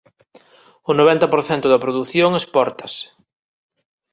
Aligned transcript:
O 0.89 0.91
noventa 0.99 1.27
por 1.33 1.41
cento 1.49 1.67
da 1.69 1.81
produción 1.85 2.31
expórtase. 2.39 3.05